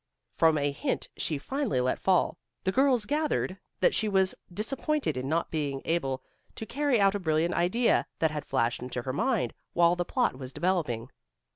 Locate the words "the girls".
2.63-3.05